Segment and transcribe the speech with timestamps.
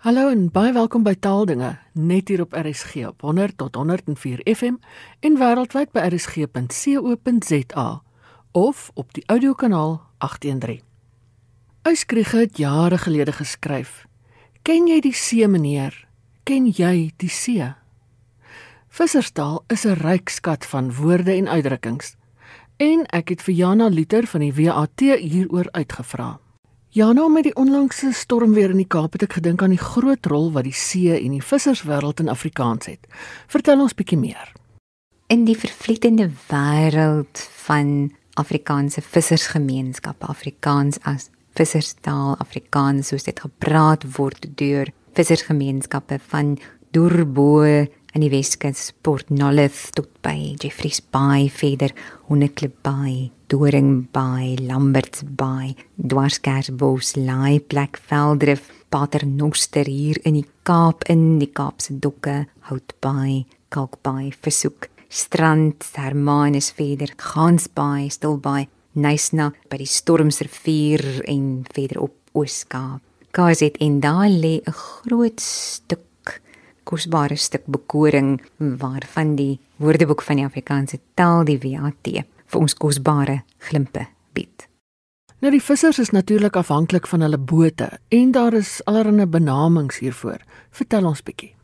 [0.00, 4.78] Hallo en baie welkom by Taaldinge net hier op RSG op 100 tot 104 FM
[5.20, 7.84] en wêreldwyd by rsg.co.za
[8.56, 10.80] of op die audiokanaal 813.
[11.84, 14.06] Uyskriege het jare gelede geskryf:
[14.62, 16.08] "Ken jy die see, meneer?
[16.48, 17.74] Ken jy die see?"
[18.88, 22.16] Visserstaal is 'n ryk skat van woorde en uitdrukkings.
[22.76, 26.40] En ek het vir Jana Liter van die WAT hieroor uitgevra.
[26.90, 30.48] Jana, met die onlangse stormweer in die Kaap het ek gedink aan die groot rol
[30.56, 33.06] wat die see en die visserswêreld in Afrikaans het.
[33.46, 34.50] Vertel ons bietjie meer.
[35.30, 38.10] In die vervlietende wêreld van
[38.42, 46.56] Afrikaanse vissersgemeenskappe, Afrikaans as visserstaal Afrikaans soos dit gepraat word deur vissersgemeenskappe van
[46.90, 51.94] Durbo in die Weskus, Port Nolloth tot by Jeffreys Bay, verder
[52.26, 61.02] Honneklip Bay, Doring Bay, Lamberts Bay, Dwarskersbos, Laai Plek, Veldrif, Paternoster hier in die Kaap
[61.10, 69.90] in die Kaapse dokke, Houtbaai, Kalkbaai, Versoek, Strand, Hermanus verder, Gansbaai, Stilbaai Nysna by die
[69.90, 73.02] Stormsrivier en verder op Ooskaap.
[73.34, 76.40] KZN en daar lê 'n groot stuk
[76.84, 83.40] kosbare stuk bekoring waarvan die Woordeboek van die Afrikaanse taal die WAT vir ons kosbare
[83.70, 84.66] glimpe bied.
[85.40, 90.42] Nou die vissers is natuurlik afhanklik van hulle bote en daar is allerlei benamings hiervoor.
[90.70, 91.54] Vertel ons bietjie.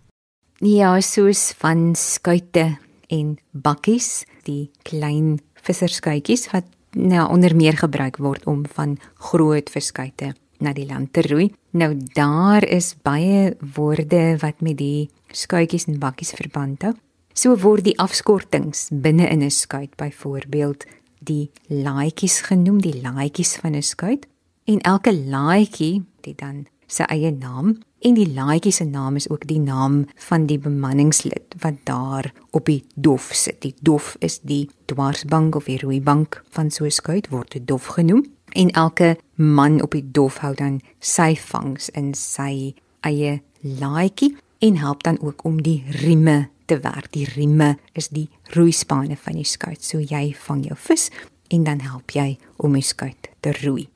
[0.65, 2.78] Ja, soos van skuite
[3.12, 8.97] en bakkies, die klein visserskuitjies wat nou onder meer gebruik word om van
[9.28, 10.33] groot verskeite
[10.65, 11.50] na die land te roei.
[11.77, 16.95] Nou daar is baie woorde wat met die skuitjies en bakkies verband hou.
[17.37, 20.87] So word die afskortings binne in 'n skuit byvoorbeeld
[21.20, 24.27] die laaitjies genoem, die laaitjies van 'n skuit
[24.65, 29.47] en elke laaitjie het dan sy eie naam en die laaitjie se naam is ook
[29.47, 33.61] die naam van die bemanningslid wat daar op die dof sit.
[33.61, 37.87] Die dof is die dwarsbank of die roeibank van so 'n skuit word dit dof
[37.87, 44.37] genoem en elke man op die dof hou dan sy vangs in sy eie laaitjie
[44.59, 47.10] en help dan ook om die rieme te werk.
[47.15, 49.82] Die rieme is die roeispane van die skuit.
[49.84, 51.10] So jy vang jou vis
[51.54, 53.87] en dan help jy om die skuit te roei.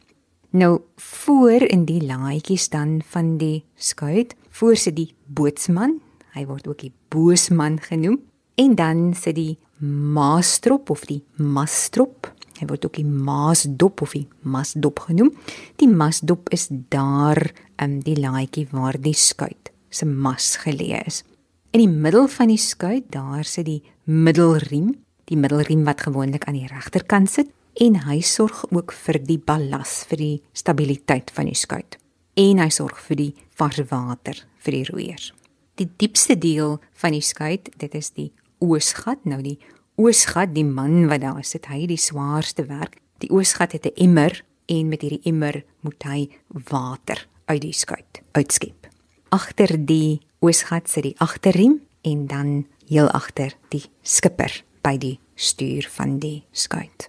[0.51, 6.01] Nou voor in die laaitjies dan van die skuit, voor sit die bootsman,
[6.35, 8.19] hy word ook die boosman genoem,
[8.59, 12.29] en dan sit die maastrop of die masstrop,
[12.59, 15.31] hy word ook die maasdop of die masdop genoem.
[15.81, 17.41] Die masdop is daar
[17.81, 21.23] in die laaitjie waar die skuit se mas geleë is.
[21.71, 24.89] In die middel van die skuit, daar sit die middelriem,
[25.31, 30.01] die middelriem wat gewoonlik aan die regterkant sit en hy sorg ook vir die ballas
[30.11, 31.95] vir die stabiliteit van die skuit
[32.35, 35.31] en hy sorg vir die vars water vir die roeiers.
[35.79, 39.23] Die diepste deel van die skuit, dit is die oosgat.
[39.23, 39.61] Nou die
[39.95, 42.99] oosgat, die man wat daar sit, hy die swaarste werk.
[43.23, 48.23] Die oosgat het 'n emmer en met hierdie emmer moet hy water uit die skuit
[48.35, 48.80] uitskep.
[49.31, 52.49] Agter die oosgat sit die agterriem en dan
[52.89, 54.51] heel agter die skipper
[54.83, 57.07] by die stuur van die skuit.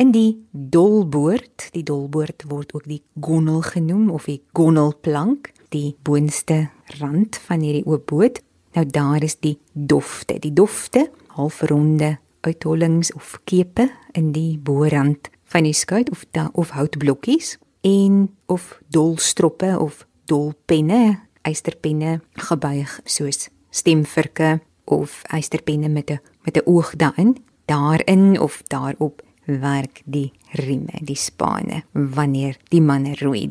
[0.00, 6.70] In die dolboord, die dolboord word ook die gonnel genoem of die gonnelplank, die boonste
[6.96, 8.40] rand van hierdie oop boot.
[8.74, 15.68] Nou daar is die dofte, die dofte, halfronde uithollings of kepe in die boorand van
[15.68, 24.60] die skuit of da, of houtblokkies en of dolstroppe of dolpenne, eysterpenne gebuig soos stemvirke
[24.84, 31.16] of eysterpenne met 'n met 'n oog daarin, daarin of daarop werk die rieme, die
[31.16, 33.48] spane wanneer die manne roei.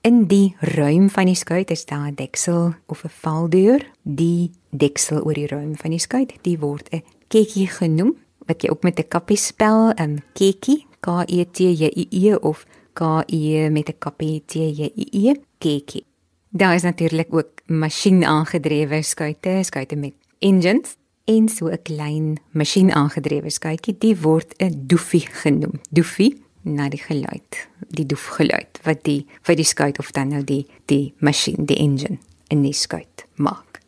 [0.00, 3.86] In die ruim van die skuit is daar 'n deksel of 'n valdeur.
[4.02, 8.16] Die deksel oor die ruim van die skuit, die word 'n ketjie genoem,
[8.46, 12.34] wat jy ook met 'n kappie spel, 'n ketjie, K E T J I E
[12.34, 16.04] of K E met 'n kappie T J I E, ketjie.
[16.52, 22.92] Daar is natuurlik ook masjien aangedrewe skuite, skuite met engines en so 'n klein masjien
[22.92, 25.80] aangedrewe skuitjie, die word 'n doefie genoem.
[25.90, 30.66] Doefie na die geluid, die doefgeluid wat die vir die skuit of dan nou die
[30.86, 33.80] die masjien, die engine in die skuit maak.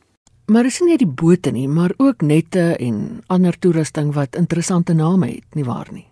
[0.47, 5.27] Maar is nie die bote nie, maar ook nette en ander toerusting wat interessante name
[5.27, 6.07] het, nie waar nie?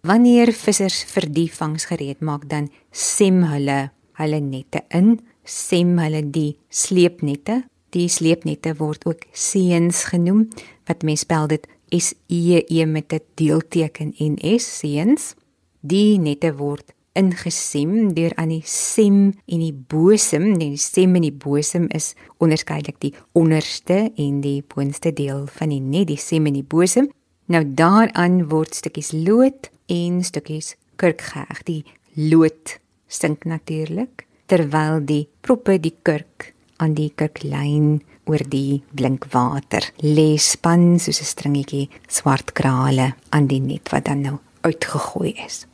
[0.00, 6.22] Wanneer vissers vir die vangs gereed maak, dan sem hulle hulle nette in, sem hulle
[6.30, 7.62] die sleepnette
[7.92, 10.46] Die sleepnette word ook seuns genoem
[10.88, 15.34] wat mens spel dit S E E met 'n deelteken en S seuns.
[15.80, 20.56] Die nette word ingesem deur aan die sem en die bosem.
[20.56, 25.68] Nee, die sem en die bosem is onderskeidelik die onderste en die boonste deel van
[25.68, 27.10] die net, die sem en die bosem.
[27.46, 31.62] Nou daaraan word stukkies lood en stukkies kurk geheg.
[31.62, 31.84] Die
[32.14, 36.50] lood stink natuurlik terwyl die proppe die kurk
[36.84, 43.46] aan die kurklyn oor die blink water lê span soos 'n stringetjie swart krale aan
[43.48, 44.36] die net wat dan nou
[44.68, 45.64] uitgegooi is.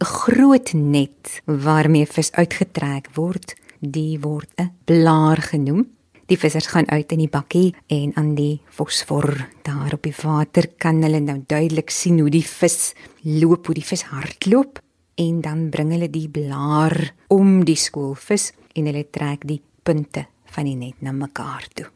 [0.00, 5.86] 'n Groot net waarmee vis uitgetrek word, die word 'n blaar genoem.
[6.26, 10.68] Die vissers gaan uit in die bakkie en aan die fosfor daar op die water
[10.76, 12.92] kan hulle nou duidelik sien hoe die vis
[13.22, 14.78] loop, hoe die vis hardloop
[15.18, 20.68] en dan bring hulle die blaar om die skoolvis en hulle trek die punte van
[20.68, 21.88] die net na mekaar toe.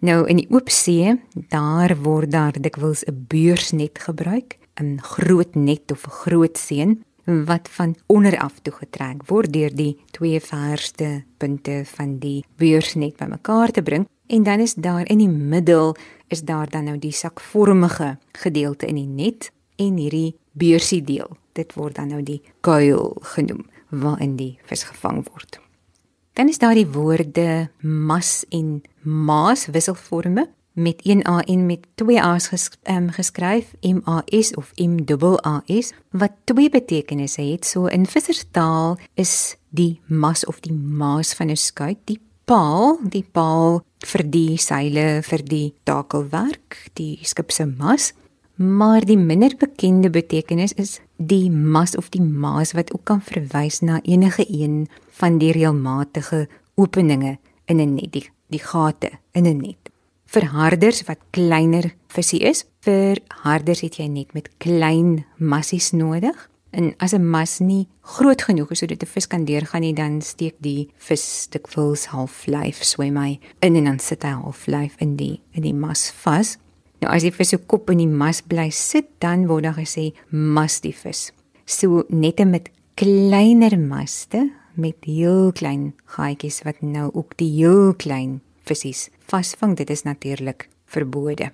[0.00, 1.12] Nou in die oop see,
[1.52, 7.68] daar word daar dikwels 'n beursnet gebruik, 'n groot net of 'n groot seën wat
[7.68, 13.70] van onder af toe getrek word deur die twee verste punte van die beursnet bymekaar
[13.70, 15.96] te bring en dan is daar in die middel
[16.28, 21.36] is daar dan nou die sakvormige gedeelte in die net en hierdie beursie deel.
[21.52, 25.60] Dit word dan nou die kuil genoem waarin die vis gevang word.
[26.32, 32.22] Dan is daar die woorde mas en maas wisselforme met 1 a en met 2
[32.22, 35.02] a's ges, um, geskryf M A S of M
[35.44, 37.64] A S wat twee betekenisse het.
[37.64, 43.24] So in visserstaal is die mas of die maas van 'n skuit die paal, die
[43.32, 48.12] paal vir die seile vir die takelwerk, die skip se mas.
[48.60, 53.78] Maar die minder bekende betekenis is die mas of die maas wat ook kan verwys
[53.80, 54.82] na enige een
[55.16, 56.42] van die reëlmatige
[56.76, 59.90] openinge in 'n net, die, die gate in 'n net.
[60.26, 66.50] Vir harders wat kleiner visie is, vir harders het jy net met klein massies nodig.
[66.70, 70.20] En as 'n mas nie groot genoeg is sodat 'n vis kan deurgaan nie, dan
[70.20, 75.40] steek die vis dikwels half-lyf swem hy in en dan sit hy half-lyf in die
[75.52, 76.58] in die mas vas.
[77.00, 80.10] Nou as die vis se kop in die mas bly sit, dan word daar gesê
[80.30, 81.30] mas die vis.
[81.64, 82.68] So nette met
[83.00, 89.76] kleiner maste met heel klein gaatjies wat nou ook die heel klein visse vasvang.
[89.76, 91.52] Dit is natuurlik verbode.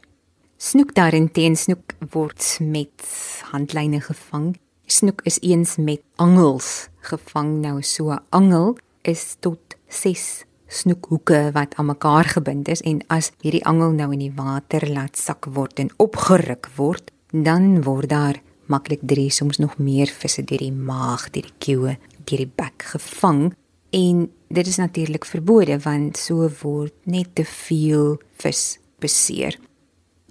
[0.57, 3.05] Snoek daarteen snoek word met
[3.53, 4.57] handlyne gevang.
[4.87, 7.61] Snoek is eens met angels gevang.
[7.61, 13.65] Nou so angel is tot 6 snoekhoeke wat aan mekaar gebind is en as hierdie
[13.65, 19.05] angel nou in die water laat sak word en opgeruk word, dan word daar maklik
[19.07, 21.97] 3 soms nog meer visse deur die maag, deur die kieue
[22.27, 23.53] deur die bek gevang
[23.95, 29.59] en dit is natuurlik verbode want so word net te veel vis beseer.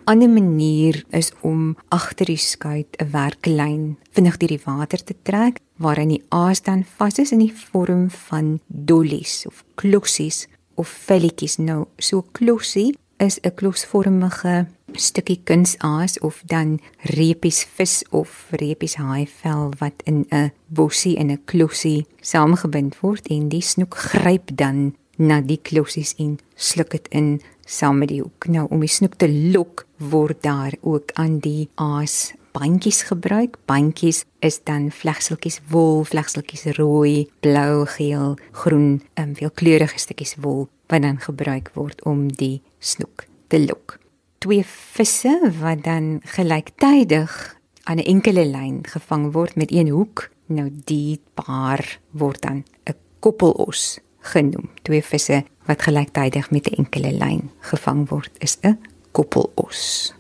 [0.06, 5.58] Ander manier is om agter die skuit 'n werklyn vinnig deur die water te trek
[5.78, 11.58] waarin die aas dan vas is in die vorm van dollies of klossies of velletjies.
[11.58, 19.74] Nou, so klossie is 'n klosvormige stukkie kunsaas of dan reepies vis of reepies haaivel
[19.80, 25.42] wat in 'n bossie in 'n klossie saamgebind word en die snoek gryp dan na
[25.42, 28.48] die klossies en sluk dit in saam met die hoek.
[28.48, 33.58] Nou om die snoek te lok word daar ook aan die aas bandjies gebruik.
[33.66, 40.68] Bandjies is dan vlegseltjies wol, vlegseltjies rooi, blou, geel, groen, en um, veelkleurige stukkies wol
[40.88, 44.00] wat dan gebruik word om die snoek te lok
[44.46, 50.30] twee visse wat dan gelyktydig aan 'n enkele lyn gevang word met een hoek.
[50.46, 54.00] Nou die paar word dan 'n koppelos
[54.32, 54.70] genoem.
[54.82, 58.80] Twee visse wat gelyktydig met 'n enkele lyn gevang word is 'n
[59.12, 60.14] koppelos.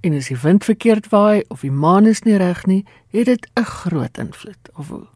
[0.00, 3.46] En as die wind verkeerd waai of die maan is nie reg nie, het dit
[3.54, 5.06] 'n groot invloed of hoe?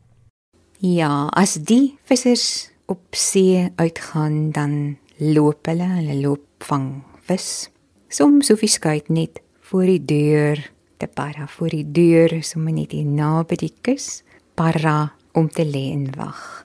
[0.78, 7.70] Ja, as die vissers op see uitgaan, dan loop hulle, hulle loop vang vis
[8.14, 10.60] Soms hoef die skuit net voor die deur
[11.02, 14.22] te para voor die deur, sommer net hier naby die kus,
[14.54, 16.62] para om te lê en wag.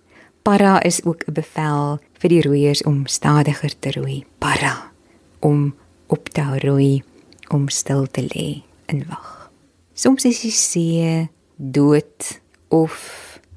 [0.50, 4.26] Para is ook 'n bevel vir die roeiers om stadiger te roei.
[4.38, 4.92] Para
[5.40, 5.76] om
[6.08, 7.04] op te hou roei,
[7.48, 9.52] om stil te lê en wag.
[9.94, 12.94] Soms is die see dood of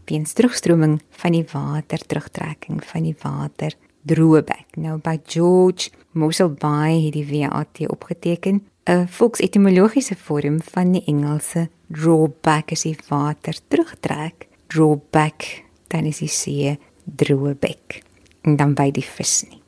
[0.05, 3.73] weens terugstroming van die water, terugtrekking van die water,
[4.03, 4.77] droëbek.
[4.77, 11.69] Nou by George Mossel Bay het die WAT opgeteken 'n volksetimologiese vorm van die Engelse
[11.87, 14.47] drawback as die water terugtrek.
[14.67, 15.62] Drawback
[15.93, 18.03] dan is die see droëbek.
[18.43, 19.61] En dan by die vis nie.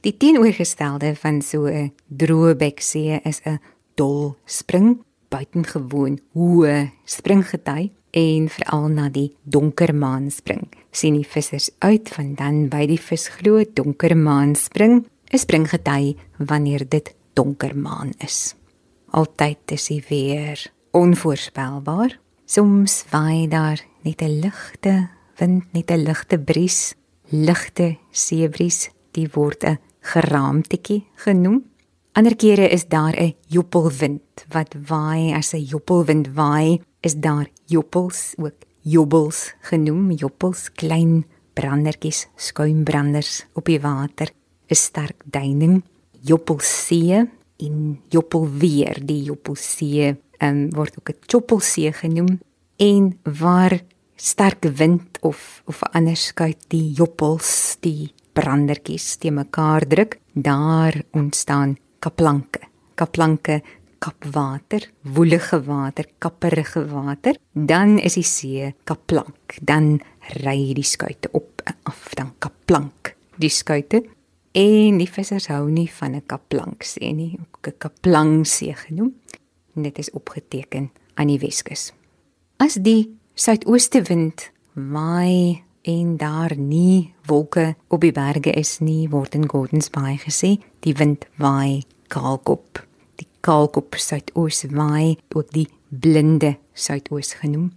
[0.00, 3.60] Die teenoorgestelde van so 'n droëbek see is 'n
[3.94, 7.90] dol spring, buitengewoon hoë springgety.
[8.10, 10.68] en veral na die donker maan spring.
[10.90, 15.06] sien die vissers uit van dan by die visglo donker maan spring.
[15.32, 18.54] 'n Springgety wanneer dit donker maan is.
[19.10, 22.18] Altyd is hy weer onvoorspelbaar.
[22.46, 25.08] Soms waai daar net 'n ligte
[25.40, 26.94] wind, net 'n ligte bries,
[27.30, 31.64] ligte seebries, die word 'n geraamtetjie genoem.
[32.12, 38.34] Ander kere is daar 'n joppelwind wat waai as 'n joppelwind waai, is daar joppels
[38.36, 44.28] ook jobbels genoem, joppels klein brandertjies, skuimbranders op die water,
[44.68, 45.82] 'n sterk duining,
[46.20, 52.40] joppelsee en joppelweer, die joppelsee um, word ook 'n choppelsee genoem
[52.76, 53.80] en waar
[54.20, 61.76] sterk wind of of anders skuit die joppels, die brandertjies te mekaar druk, daar ontstaan
[61.98, 62.60] kaplanke.
[62.94, 63.60] Kaplanke
[64.00, 69.58] kapwater, woelige water, kapperige water, dan is die see kaplank.
[69.60, 69.98] Dan
[70.40, 74.02] ry die skuite op af dan kaplank die skuite.
[74.56, 79.14] En die vissers hou nie van 'n kaplank sê nie, ook 'n kaplang see genoem.
[79.74, 81.92] Dit is opgeteken aan die Weskus.
[82.56, 89.34] As die suidooste wind waai en daar nie wolke op die berge is nie, word
[89.38, 92.82] in Gordons Bay gesê, die wind waai kaalkop.
[93.16, 97.70] Die kaalkop suidoos waai, ook die blinde suidoos genoem.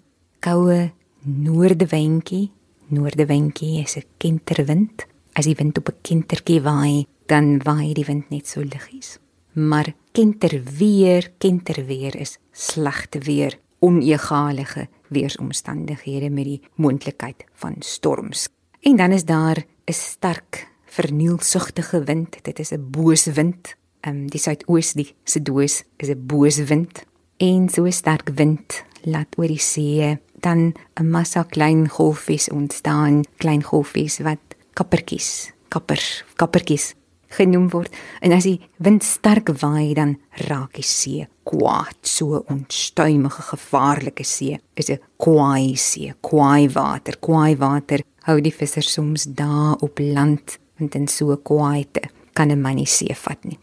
[0.44, 0.92] Koue
[1.24, 2.50] noordewindjie,
[2.92, 5.08] noordewindjie is 'n kenterwind.
[5.34, 9.18] As die wind op 'n kentertjie waai, dan waai die wind net so liggies.
[9.54, 18.48] Maar kenterweer, kenterweer is slegte weer, onegalige weeromstandighede met die moontlikheid van storms.
[18.82, 22.44] En dan is daar 'n sterk vernielsugtige wind.
[22.44, 23.76] Dit is 'n bose wind.
[24.00, 27.06] Ehm um, die suidoos die se doos is 'n bose wind.
[27.38, 33.64] En so sterk wind laat oor die see dan 'n massa klein golfies ontstaan, klein
[33.64, 34.40] golfies wat
[34.74, 36.96] kappertjies, kappers, kappertjies
[37.38, 37.94] genoem word.
[38.22, 44.60] En as die wind sterk waai dan raak die see kwaad, so onstuimige gevaarlike see.
[44.76, 48.02] Is 'n kwaai see, kwaai water, kwaai water.
[48.24, 52.02] Hou die vissers soms daar op land want in so kwaaite
[52.34, 53.60] kan 'n man nie see vat nie.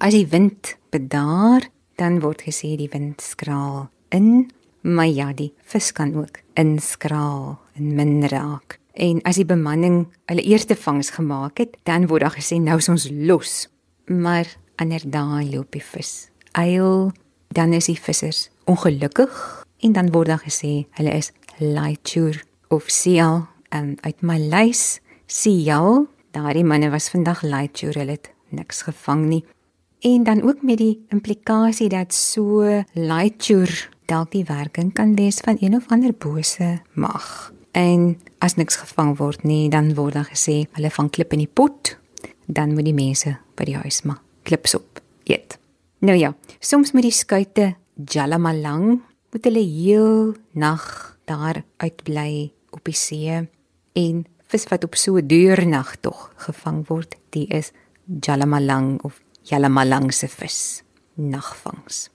[0.00, 1.62] As die wind bedaar,
[1.96, 4.50] dan word gesê die wind skraal in,
[4.82, 8.78] maar ja, die vis kan ook inskraal en min raak.
[8.94, 12.88] En as die bemanning hulle eerste vangs gemaak het, dan word daar gesê nou is
[12.88, 13.68] ons los.
[14.06, 14.46] Maar
[14.78, 16.30] ander dae loop die vis.
[16.54, 17.10] Eil,
[17.54, 22.40] dan is die vissers ongelukkig en dan word daar gesê hulle is laitur
[22.72, 25.00] of seal um, uit Maleis.
[25.26, 29.42] Seal, daardie manne was vandag laitur, hulle het niks gevang nie.
[30.04, 33.72] En dan ook met die implikasie dat so laitur
[34.06, 37.52] dalk die werking kan wees van een of ander bose mag.
[37.74, 41.50] En as niks gevang word nie, dan word daar gesê hulle vang klip in die
[41.50, 41.96] pot,
[42.46, 45.56] dan moet die mense by die huis maar klips op eet.
[46.04, 49.00] Nou ja, soms met die skuite Jalamalang
[49.32, 50.84] moet hulle heel nag
[51.26, 53.40] daar uitbly op die see
[53.98, 57.72] en vis wat op so 'n duur nag tog gevang word, die is
[58.06, 60.82] Jalamalang of Jalamalang se vis,
[61.14, 62.08] nagvangs.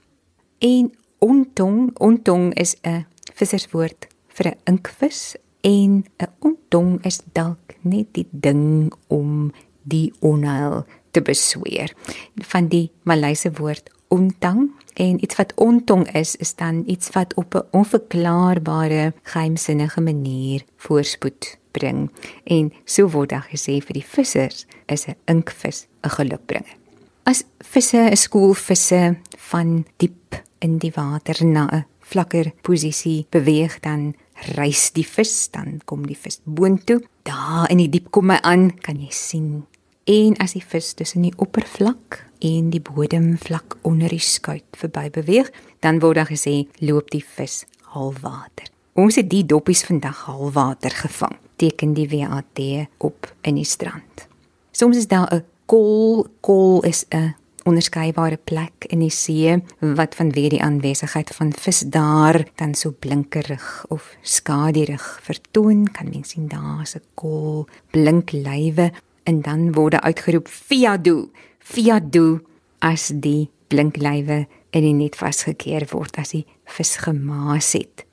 [0.60, 8.08] En ontong, ontong is 'n visserswoord vir 'n inkvis en 'n ontong is dalk net
[8.12, 9.51] die ding om
[9.84, 11.94] die onheil te besweer.
[12.36, 17.56] Van die Maleise woord ontang en iets wat ontong is is dan iets wat op
[17.56, 22.12] 'n onverklaarbare geheimsinnige manier voorspoed bring.
[22.44, 26.75] En so word daar gesê vir die vissers is 'n inkvis 'n gelukbringer.
[27.24, 33.80] As visse 'n skool visse van diep in die water na 'n vlakker posisie beweeg
[33.80, 34.16] dan
[34.55, 37.01] reis die vis dan kom die vis boontoe.
[37.24, 39.65] Daar in die diep kom hy aan kan jy sien.
[40.05, 45.51] En as die vis tussen die oppervlak en die bodemvlak onder die skuit verby beweeg
[45.79, 51.38] dan word daar gesê loop die vis halfwater ons het die doppies vandag halfwater gevang
[51.60, 52.60] teken die WAT
[53.03, 54.27] op in die strand.
[54.72, 57.36] Soms is daar 'n kol kol is 'n
[57.68, 63.86] onderskeidbare plek in die see wat vanweë die aanwesigheid van vis daar dan so blinkerig
[63.89, 65.88] of skadurig vertoon.
[65.92, 68.92] Kan mens sien daar's 'n kol blink lywe
[69.24, 72.39] en dan word uitgeroep fiado fiado
[72.80, 78.06] as die blink lywe in die net vasgekeer word as die vis gemaas het.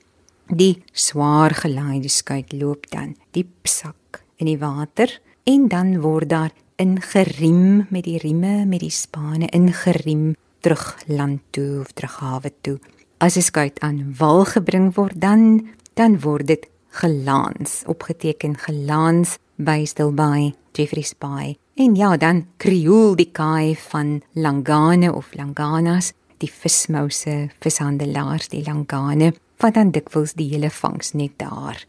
[0.47, 5.11] Die swaar gelaaide skuit loop dan diep sak in die water
[5.43, 11.79] en dan word daar ingeriem met die rieme met die spane ingeriem terug land toe
[11.81, 12.79] of terug hawe toe
[13.17, 19.85] As 'n skuit aan wal gebring word, dan dan word dit gelans, opgeteken gelans by
[19.85, 21.57] Stilbaai, Jeffreys Bay.
[21.75, 29.33] En ja, dan krioel die kaai van Langane of Langanas, die vismouse, vishandelaars, die Langane,
[29.57, 31.85] wat dan dikwels die hele vangs net daar.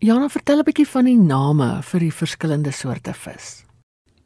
[0.00, 3.64] Jana, vertel 'n bietjie van die name vir die verskillende soorte vis.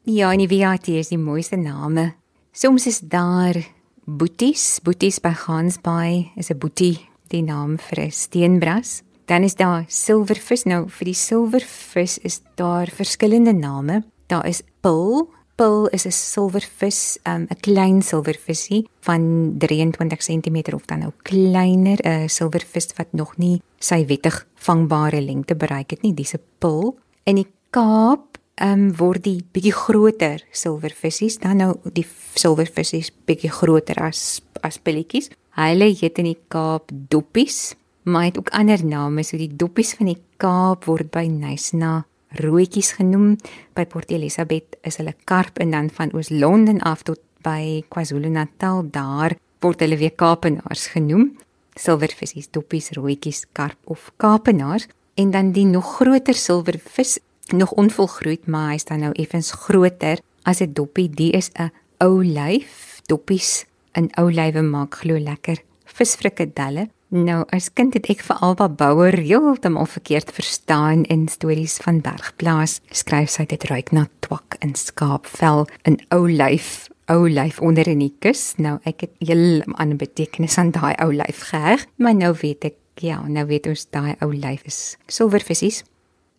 [0.03, 2.13] Ja, in die VAT is die mooiste name.
[2.53, 3.57] Soms is daar
[4.05, 9.03] boeties, boeties by Gansbaai is 'n boetie, die naam vir 'n steenbras.
[9.25, 10.63] Dan is daar silwervis.
[10.63, 14.03] Nou vir die silwervis is daar verskillende name.
[14.27, 15.29] Daar is pil.
[15.55, 21.97] Pil is 'n silwervis, um, 'n klein silwervisie van 23 cm of dan nou kleiner,
[22.03, 26.13] 'n silwervis wat nog nie sy wettig vangbare lengte bereik het nie.
[26.13, 26.97] Dis 'n pil.
[27.23, 33.95] In die Kaap um, word die bietjie groter silwervissies, dan nou die silwervissies bietjie groter
[33.95, 35.29] as as pilletjies.
[35.55, 40.05] Hulle heet in die Kaap doppies, maar het ook ander name, so die doppies van
[40.05, 42.05] die Kaap word by Nysna
[42.39, 43.35] rooitjies genoem.
[43.73, 49.37] By Port Elizabeth is hulle karp en dan van Oos-London af tot by KwaZulu-Natal daar
[49.63, 51.31] word hulle weer kaapenaars genoem.
[51.75, 57.19] Silwervissies, doppies, rooitjies, karp of kaapenaars en dan die nog groter silwervis
[57.53, 61.09] nog onvolgroeid, maar hy's dan nou effens groter as 'n doppie.
[61.09, 63.01] Die is 'n ou lyf.
[63.05, 65.61] Doppies in ou lywe maak glo lekker
[65.95, 66.89] visfrikadelle.
[67.15, 72.79] Nou, as kind het ek vir Alba Bouwer heeltemal verkeerd verstaan in stories van Bergplaas.
[72.91, 77.99] Skryf sy dit ruik na twak in skaapvel, 'n ou lyf, ou lyf onder in
[77.99, 78.55] die kus.
[78.57, 82.77] Nou, ek het heel ander betekenis aan daai ou lyf geheg, maar nou weet ek,
[82.95, 85.83] ja, nou weet ons daai ou lyf is silwervissies.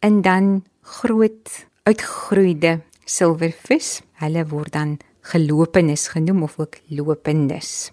[0.01, 4.03] En dan groot uitgegroeide silwervis.
[4.21, 7.93] Hulle word dan gelopenis genoem of ook lopendes.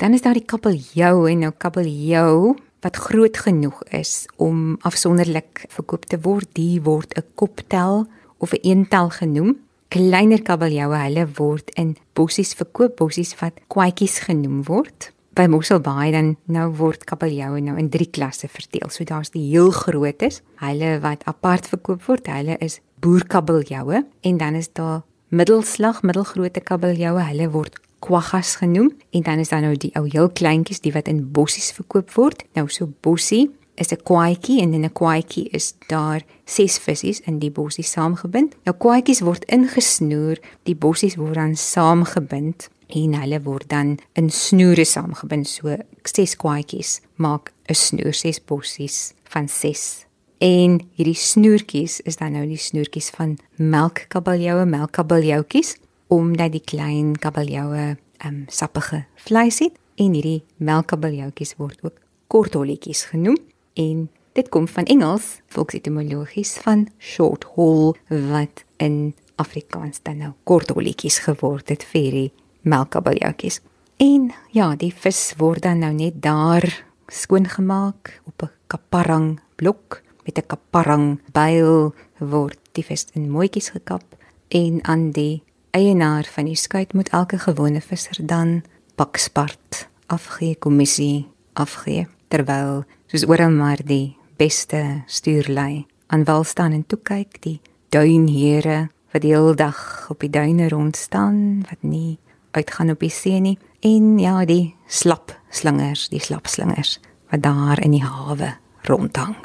[0.00, 6.06] Dan is daar die kabeljou en nou kabeljou wat groot genoeg is om afsonderlik verkoop
[6.08, 8.06] te word, die word 'n koptel
[8.38, 9.58] of 'n eentel genoem.
[9.88, 16.36] Kleiner kabeljoue, hulle word in bossies verkoop, bossies wat kwaadjies genoem word by Mosselbaai dan
[16.44, 18.88] nou word kabeljoue nou in drie klasse verdeel.
[18.88, 24.54] So daar's die heel grootes, hulle wat apart verkoop word, hulle is boerkabeljoue en dan
[24.54, 29.92] is daar middelslag, middelgrootte kabeljoue, hulle word kwaggas genoem en dan is daar nou die
[29.98, 32.44] ou heel kleintjies, die wat in bossies verkoop word.
[32.58, 37.38] Nou so bossie is 'n kwaadjie en in 'n kwaadjie is daar ses visse in
[37.38, 38.56] die bossie saamgebind.
[38.64, 44.84] Nou kwaadjies word ingesnoer, die bossies word dan saamgebind en hulle word dan in snoere
[44.84, 50.06] saamgebind so ses kwaadjies maak 'n snoer ses bossies van 6
[50.40, 55.76] en hierdie snoertjies is dan nou die snoertjies van melkkabeljoue melkkabeljoutjies
[56.10, 57.96] omdat die klein kabeljoue
[58.26, 61.96] um sappige vleis het en hierdie melkkabeljoutjies word ook
[62.26, 63.38] kortholletjies genoem
[63.78, 67.96] en dit kom van Engels volksetimologies van short haul
[68.30, 72.28] wat in Afrikaans dan nou kortholletjies geword het vir die
[72.68, 73.60] melkkabeljoutjies.
[74.00, 76.64] En ja, die vis word dan nou net daar
[77.08, 84.04] skoongemaak op 'n kaparang blok met 'n kaparang byl word die vis in mooitjies gekap
[84.48, 85.42] en aan die
[85.76, 88.62] eienaar van die skuit moet elke gewone visser dan
[88.96, 96.86] bakspart afgee kommissie afgee terwyl soos oral maar die beste stuurlei aan wal staan en
[96.86, 97.60] toe kyk die
[97.94, 102.18] duinhere wat die hele dag op die duine rond staan wat nie
[102.50, 106.98] uitgaan op die see nie en ja die slap slingers die slap slingers
[107.30, 109.36] wat daar in die hawe rondhang.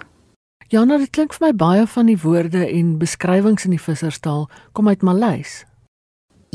[0.67, 4.47] Ja, nou dit klink vir my baie van die woorde en beskrywings in die visserstaal
[4.73, 5.63] kom uit Maleis.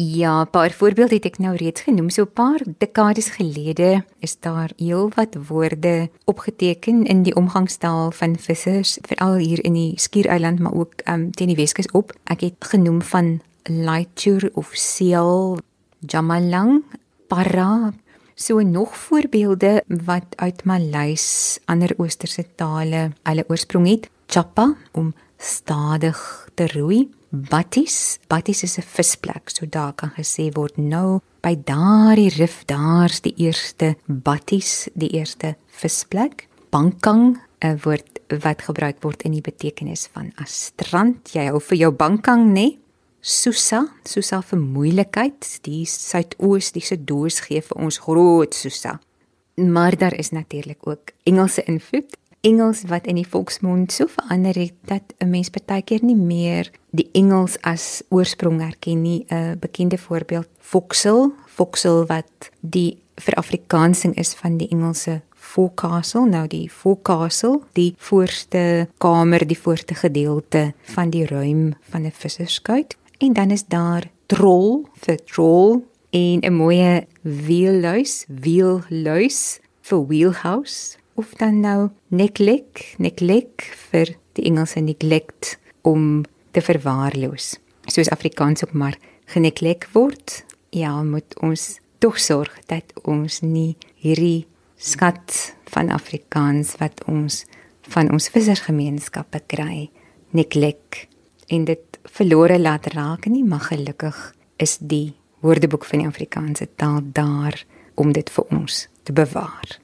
[0.03, 2.11] Ja, 'n paar voorbeelde het ek nou reeds genoem.
[2.11, 8.99] So 'n paar dekades gelede is daar heelwat woorde opgeteken in die omgangstaal van vissers,
[9.01, 12.13] veral hier in die Skiereiland, maar ook um, teen die Weskus op.
[12.25, 15.59] Ek het genoem van lighture of seal
[15.99, 16.83] Jamalang,
[17.27, 17.93] Para,
[18.35, 24.11] so nog voorbeelde wat uit Maleis, ander oosterse tale, hulle oorsprong het.
[24.27, 27.09] Chapa om stadig te roei.
[27.31, 33.21] Batties, Batties is 'n visplek, so daar kan gesê word nou by daardie rif daar's
[33.21, 36.49] die eerste Batties, die eerste visplek.
[36.71, 41.31] Bankang 'n woord wat gebruik word in die betekenis van strand.
[41.33, 42.53] Jy hou vir jou bankang, nê?
[42.53, 42.79] Nee?
[43.21, 45.59] Susa, Susa vir moeilikheid.
[45.63, 49.01] Die suidoosdiese doos gee vir ons groot Susa.
[49.57, 52.17] Maar daar is natuurlik ook Engelse invloed.
[52.41, 56.71] Engels wat in die volksmond so verander het dat 'n mens baie keer nie meer
[56.91, 59.25] die Engels as oorsprong erken nie.
[59.29, 66.47] 'n Bekende voorbeeld, Foxel, Foxel wat die vir Afrikaansing is van die Engelse forecastle, nou
[66.47, 72.97] die forecastle, die voorste kamer, die voorste gedeelte van die ruim van 'n visserskuit.
[73.19, 81.35] En dan is daar trol vir troll en 'n mooi wielluis, wielluis vir wheelhouse of
[81.37, 86.23] dan nou neglect, neglect vir die Engelse neglect om
[86.57, 87.59] te verwaarloos.
[87.93, 88.97] Soos Afrikaans ook maar
[89.29, 90.41] geneglek word,
[90.73, 94.47] ja, moet ons tog sorg dat ons nie hierdie
[94.81, 97.45] skat van Afrikaans wat ons
[97.93, 99.91] van ons vissersgemeenskappe kry
[100.37, 101.05] neglek
[101.53, 104.17] en dit verlore laat raak nie maar gelukkig
[104.63, 105.13] is die
[105.45, 107.61] woordeboek van die Afrikaanse taal daar
[108.01, 109.81] om dit vir ons te bewaar.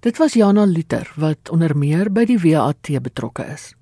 [0.00, 3.74] Dit was Jana Luther wat onder meer by die WAT betrokke is.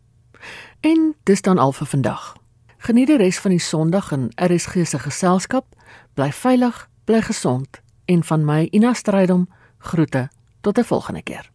[0.81, 2.33] En dis dan al vir vandag.
[2.79, 5.77] Geniet die res van die Sondag in RSG se geselskap.
[6.19, 7.79] Bly veilig, bly gesond
[8.11, 9.47] en van my Ina Strydom
[9.79, 10.29] groete
[10.61, 11.51] tot 'n volgende keer.